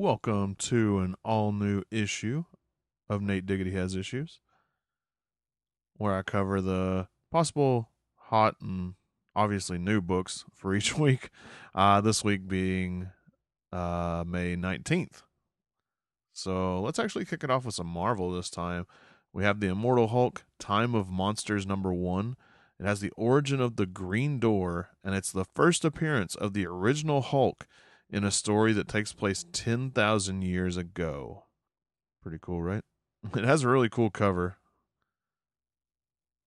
[0.00, 2.44] Welcome to an all new issue
[3.10, 4.40] of Nate Diggity Has Issues,
[5.98, 8.94] where I cover the possible hot and
[9.36, 11.28] obviously new books for each week.
[11.74, 13.10] Uh, this week being
[13.74, 15.20] uh, May 19th.
[16.32, 18.86] So let's actually kick it off with some Marvel this time.
[19.34, 22.36] We have The Immortal Hulk, Time of Monsters number one.
[22.78, 26.64] It has the origin of the Green Door, and it's the first appearance of the
[26.66, 27.66] original Hulk
[28.10, 31.44] in a story that takes place 10,000 years ago.
[32.22, 32.82] Pretty cool, right?
[33.36, 34.56] It has a really cool cover.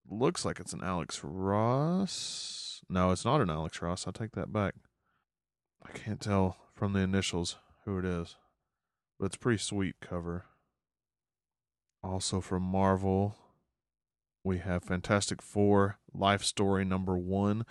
[0.10, 2.82] Looks like it's an Alex Ross.
[2.90, 4.08] No, it's not an Alex Ross.
[4.08, 4.74] I take that back.
[5.86, 8.36] I can't tell from the initials who it is,
[9.20, 10.46] but it's pretty sweet cover.
[12.04, 13.36] Also from Marvel,
[14.44, 17.66] we have Fantastic Four Life Story number one.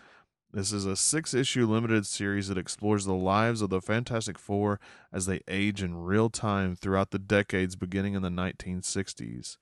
[0.52, 4.78] This is a six issue limited series that explores the lives of the Fantastic Four
[5.10, 9.56] as they age in real time throughout the decades beginning in the 1960s.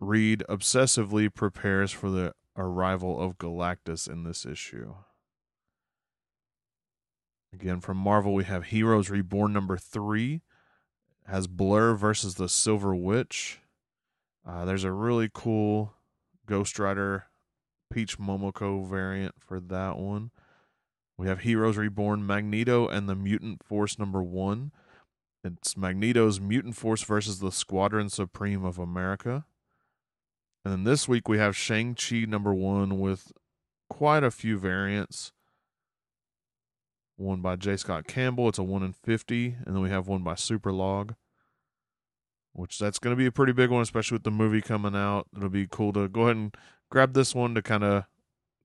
[0.00, 4.94] Reed obsessively prepares for the arrival of Galactus in this issue.
[7.52, 10.40] Again, from Marvel, we have Heroes Reborn number three.
[11.26, 13.60] Has Blur versus the Silver Witch.
[14.44, 15.92] Uh, there's a really cool
[16.46, 17.26] Ghost Rider
[17.92, 20.30] Peach Momoko variant for that one.
[21.18, 24.72] We have Heroes Reborn Magneto and the Mutant Force number one.
[25.44, 29.44] It's Magneto's Mutant Force versus the Squadron Supreme of America.
[30.64, 33.32] And then this week we have Shang-Chi number one with
[33.90, 35.32] quite a few variants.
[37.16, 37.76] One by J.
[37.76, 38.48] Scott Campbell.
[38.48, 39.56] It's a 1 in 50.
[39.66, 41.14] And then we have one by Superlog,
[42.52, 45.26] which that's going to be a pretty big one, especially with the movie coming out.
[45.36, 46.56] It'll be cool to go ahead and
[46.92, 48.04] grab this one to kind of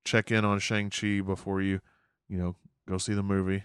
[0.03, 1.79] check in on Shang-Chi before you,
[2.27, 3.63] you know, go see the movie.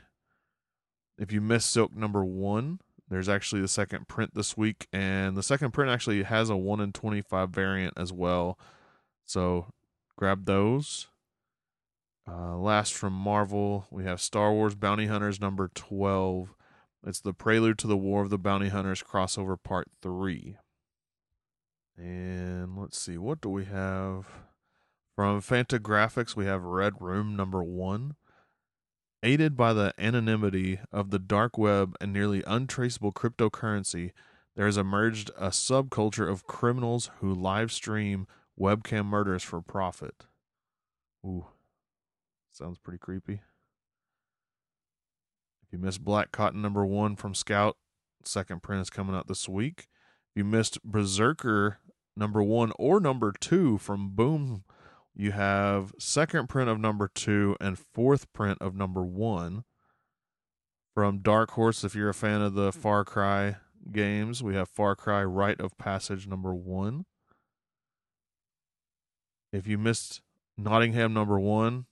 [1.19, 2.79] If you missed Silk number one,
[3.11, 6.81] there's actually the second print this week, and the second print actually has a 1
[6.81, 8.57] in 25 variant as well.
[9.25, 9.67] So
[10.15, 11.09] grab those.
[12.31, 16.55] Uh, last from Marvel, we have Star Wars Bounty Hunters number 12.
[17.05, 20.57] It's the Prelude to the War of the Bounty Hunters crossover part 3.
[21.99, 24.29] And let's see, what do we have?
[25.23, 28.17] From Fantagraphics, we have Red Room number one.
[29.23, 34.11] Aided by the anonymity of the dark web and nearly untraceable cryptocurrency,
[34.57, 38.27] there has emerged a subculture of criminals who live stream
[38.59, 40.25] webcam murders for profit.
[41.25, 41.47] Ooh,
[42.51, 43.43] sounds pretty creepy.
[45.65, 47.77] If you missed Black Cotton number one from Scout,
[48.25, 49.87] second print is coming out this week.
[50.33, 51.79] If you missed Berserker
[52.17, 54.65] number one or number two from Boom
[55.15, 59.65] you have second print of number two and fourth print of number one.
[60.95, 63.57] From Dark Horse, if you're a fan of the Far Cry
[63.91, 67.07] games, we have Far Cry Rite of Passage number one.
[69.53, 70.21] If you missed
[70.59, 71.87] Nottingham number one,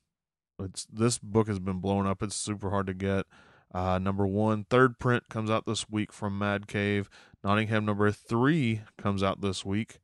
[0.58, 2.22] it's this book has been blown up.
[2.22, 3.26] It's super hard to get.
[3.72, 7.08] Uh, number one, third print comes out this week from Mad Cave.
[7.42, 10.00] Nottingham number three comes out this week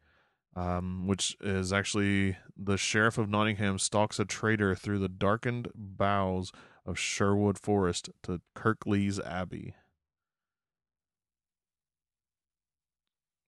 [0.57, 6.51] um, which is actually the sheriff of Nottingham stalks a traitor through the darkened boughs
[6.87, 9.75] of Sherwood Forest to Kirklees Abbey.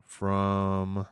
[0.05, 1.07] From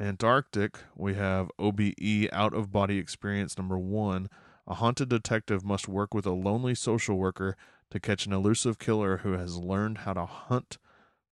[0.00, 4.28] Antarctic, we have OBE Out of Body Experience number one.
[4.68, 7.56] A haunted detective must work with a lonely social worker
[7.90, 10.78] to catch an elusive killer who has learned how to hunt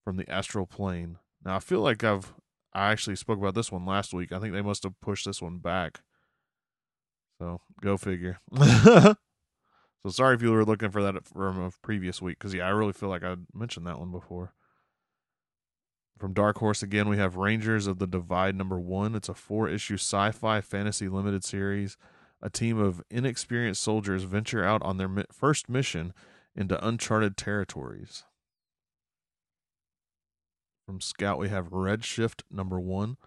[0.03, 1.19] from the astral plane.
[1.45, 2.33] Now, I feel like I've
[2.77, 4.31] I actually spoke about this one last week.
[4.31, 6.01] I think they must have pushed this one back.
[7.39, 8.39] So go figure.
[8.55, 9.15] so
[10.09, 12.93] sorry if you were looking for that from a previous week, because yeah, I really
[12.93, 14.53] feel like I mentioned that one before.
[16.19, 19.15] From Dark Horse again, we have Rangers of the Divide number one.
[19.15, 21.97] It's a four issue sci fi fantasy limited series.
[22.43, 26.13] A team of inexperienced soldiers venture out on their first mission
[26.55, 28.23] into uncharted territories.
[30.87, 33.17] From Scout, we have Redshift number one.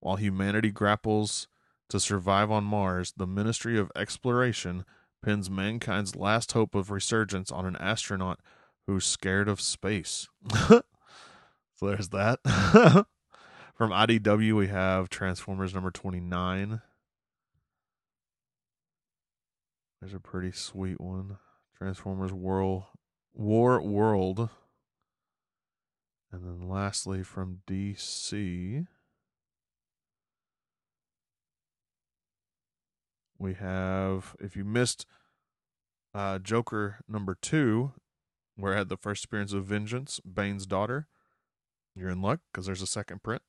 [0.00, 1.48] While humanity grapples
[1.90, 4.86] to survive on Mars, the Ministry of Exploration
[5.22, 8.40] pins mankind's last hope of resurgence on an astronaut
[8.86, 10.28] who's scared of space.
[10.56, 10.82] so
[11.82, 12.38] there's that.
[13.74, 16.80] From IDW, we have Transformers number 29.
[20.00, 21.36] There's a pretty sweet one.
[21.76, 22.84] Transformers World
[23.34, 24.48] War World
[26.34, 28.86] and then lastly from DC,
[33.38, 35.06] we have, if you missed
[36.12, 37.92] uh, Joker number two,
[38.56, 41.06] where it had the first appearance of Vengeance, Bane's daughter.
[41.94, 43.42] You're in luck because there's a second print.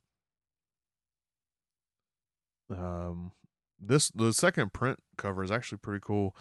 [2.70, 3.32] Um,
[3.80, 6.36] this the second print cover is actually pretty cool.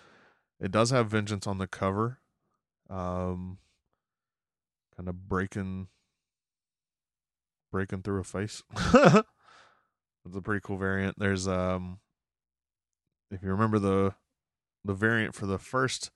[0.61, 2.19] It does have Vengeance on the cover.
[2.91, 3.59] Um,
[4.95, 5.89] kind of breaking
[7.75, 8.63] breaking through a face.
[8.77, 11.19] it's a pretty cool variant.
[11.19, 11.99] There's um
[13.33, 14.15] if you remember the
[14.85, 16.13] the variant for the first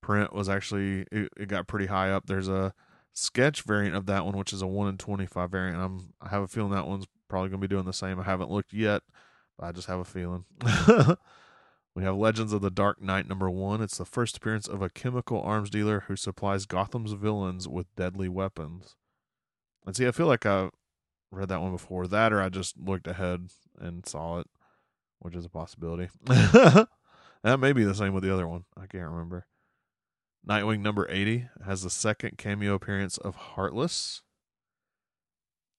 [0.00, 2.24] print was actually it, it got pretty high up.
[2.24, 2.72] There's a
[3.12, 5.78] sketch variant of that one, which is a one in twenty five variant.
[5.78, 8.18] I'm I have a feeling that one's probably gonna be doing the same.
[8.18, 9.02] I haven't looked yet,
[9.58, 10.46] but I just have a feeling.
[11.94, 13.82] we have Legends of the Dark Knight number one.
[13.82, 18.30] It's the first appearance of a chemical arms dealer who supplies Gotham's villains with deadly
[18.30, 18.96] weapons.
[19.86, 20.70] And see, I feel like I
[21.30, 23.48] read that one before that, or I just looked ahead
[23.78, 24.46] and saw it,
[25.18, 26.08] which is a possibility.
[26.24, 26.88] that
[27.58, 28.64] may be the same with the other one.
[28.76, 29.46] I can't remember.
[30.48, 34.22] Nightwing number 80 has the second cameo appearance of Heartless.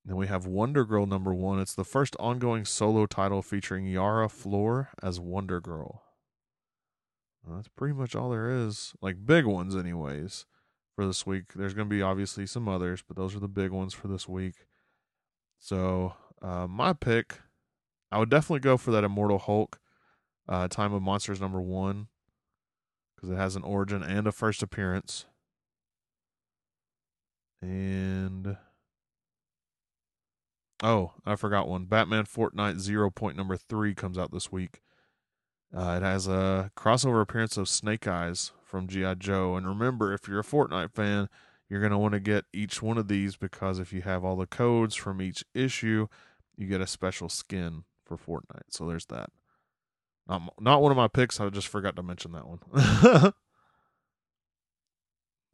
[0.06, 1.60] Then we have Wonder Girl number one.
[1.60, 6.04] It's the first ongoing solo title featuring Yara Flor as Wonder Girl.
[7.44, 8.94] Well, that's pretty much all there is.
[9.02, 10.46] Like big ones, anyways
[10.96, 11.54] for this week.
[11.56, 14.28] There's going to be obviously some others, but those are the big ones for this
[14.28, 14.68] week.
[15.60, 17.40] So, uh, my pick,
[18.12, 19.80] I would definitely go for that Immortal Hulk,
[20.48, 22.08] uh, Time of Monsters number one,
[23.16, 25.26] because it has an origin and a first appearance.
[27.62, 28.58] And.
[30.82, 31.86] Oh, I forgot one.
[31.86, 34.82] Batman Fortnite Zero Point number three comes out this week.
[35.76, 39.14] Uh, it has a crossover appearance of Snake Eyes from G.I.
[39.14, 39.56] Joe.
[39.56, 41.30] And remember, if you're a Fortnite fan,
[41.70, 44.36] you're going to want to get each one of these because if you have all
[44.36, 46.08] the codes from each issue,
[46.58, 48.72] you get a special skin for Fortnite.
[48.72, 49.30] So there's that.
[50.28, 51.40] Not, not one of my picks.
[51.40, 52.62] I just forgot to mention that one.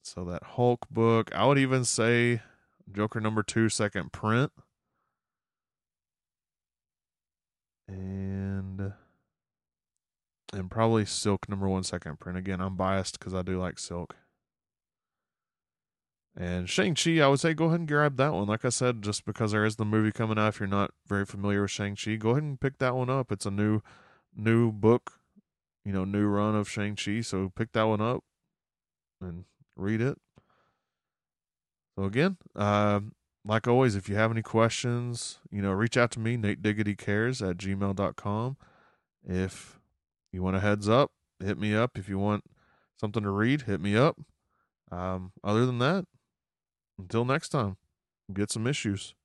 [0.02, 2.42] so that Hulk book, I would even say
[2.90, 4.54] Joker number two, second print.
[7.86, 8.94] And
[10.54, 12.38] and probably Silk number one second print.
[12.38, 14.16] Again, I'm biased because I do like Silk.
[16.36, 18.48] And Shang-Chi, I would say go ahead and grab that one.
[18.48, 21.26] Like I said, just because there is the movie coming out, if you're not very
[21.26, 23.32] familiar with Shang-Chi, go ahead and pick that one up.
[23.32, 23.82] It's a new
[24.36, 25.14] new book,
[25.84, 27.22] you know, new run of Shang-Chi.
[27.22, 28.24] So pick that one up
[29.20, 29.46] and
[29.76, 30.18] read it.
[31.98, 33.02] So again, uh,
[33.44, 36.96] like always, if you have any questions, you know, reach out to me, Nate Diggity
[36.96, 38.58] Cares at gmail.com.
[39.24, 39.79] If
[40.32, 41.98] you want a heads up, hit me up.
[41.98, 42.44] If you want
[43.00, 44.18] something to read, hit me up.
[44.92, 46.06] Um, other than that,
[46.98, 47.78] until next time,
[48.34, 49.16] get some issues.